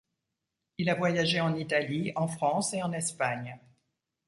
[0.79, 3.59] Il a voyagé en Italie, en France et en Espagne.